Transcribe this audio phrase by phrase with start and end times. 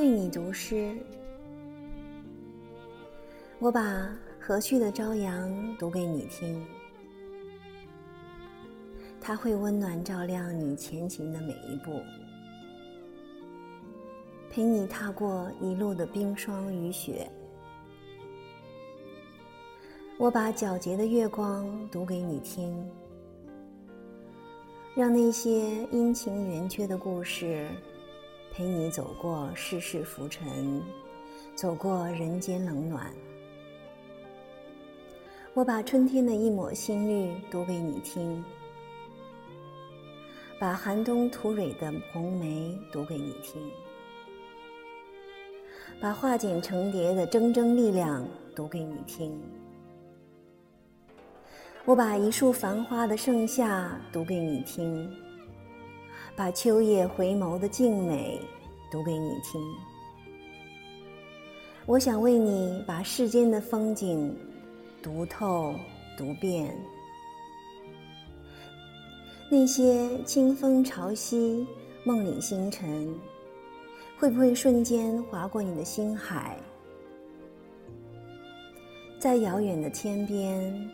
[0.00, 0.96] 为你读诗。
[3.58, 6.64] 我把和煦的朝阳读给你听，
[9.20, 12.00] 它会温暖照亮你前行的每一步，
[14.48, 17.30] 陪你踏过一路的冰霜雨雪。
[20.16, 22.90] 我把皎洁的月光读给你听。
[24.94, 27.68] 让那些阴晴圆缺的故事，
[28.60, 30.82] 陪你走过世事浮沉，
[31.54, 33.10] 走过人间冷暖。
[35.54, 38.44] 我把春天的一抹新绿读给你听，
[40.58, 43.62] 把寒冬吐蕊的红梅读给你听，
[45.98, 49.40] 把化茧成蝶的铮铮力量读给你听。
[51.86, 55.10] 我把一树繁花的盛夏读给你听，
[56.36, 58.40] 把秋夜回眸的静美
[58.90, 59.60] 读给你听。
[61.86, 64.34] 我想为你把世间的风景
[65.02, 65.74] 读透、
[66.16, 66.74] 读遍。
[69.50, 71.66] 那些清风潮汐、
[72.04, 73.12] 梦里星辰，
[74.18, 76.56] 会不会瞬间划过你的心海？
[79.18, 80.90] 在遥远的天边。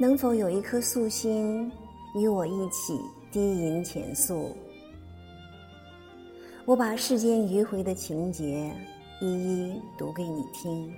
[0.00, 1.70] 能否有一颗素心，
[2.14, 3.00] 与我一起
[3.30, 4.56] 低吟浅诉？
[6.64, 8.72] 我把世间迂回的情节
[9.20, 10.90] 一一读给你听。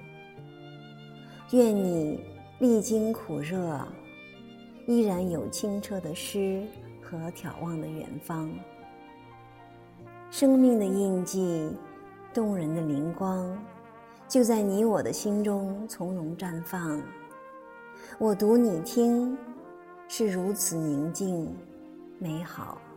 [1.50, 2.20] 愿你
[2.60, 3.84] 历经苦热，
[4.86, 6.62] 依然有清澈的诗
[7.02, 8.48] 和眺望的远方。
[10.30, 11.68] 生命的印记，
[12.32, 13.58] 动人的灵光，
[14.28, 17.02] 就在你我的心中从容绽放。
[18.18, 19.36] 我读你听，
[20.06, 21.52] 是如此宁静、
[22.20, 22.89] 美好。